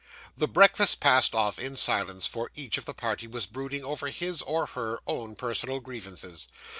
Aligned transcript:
The 0.35 0.47
breakfast 0.47 0.99
passed 0.99 1.35
off 1.35 1.59
in 1.59 1.75
silence, 1.75 2.25
for 2.25 2.49
each 2.55 2.79
of 2.79 2.85
the 2.85 2.93
party 2.95 3.27
was 3.27 3.45
brooding 3.45 3.83
over 3.85 4.07
his, 4.07 4.41
or 4.41 4.65
her, 4.65 4.97
own 5.05 5.35
personal 5.35 5.79
grievances. 5.79 6.47